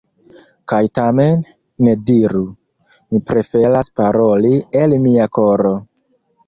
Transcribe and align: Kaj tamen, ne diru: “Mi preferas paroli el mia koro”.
Kaj 0.71 0.79
tamen, 0.99 1.43
ne 1.87 1.93
diru: 2.09 2.43
“Mi 3.13 3.23
preferas 3.31 3.95
paroli 4.01 4.55
el 4.85 5.01
mia 5.07 5.33
koro”. 5.39 5.79